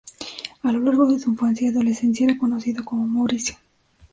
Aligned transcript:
A 0.63 0.71
lo 0.71 0.79
largo 0.79 1.05
de 1.05 1.19
su 1.19 1.29
infancia 1.29 1.67
y 1.67 1.69
adolescencia 1.69 2.23
era 2.25 2.35
conocido 2.39 2.83
como 2.83 3.05
Mauricio. 3.05 3.55